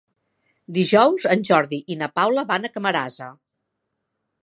[0.77, 3.33] Dijous en Jordi i na Paula van a Camarasa.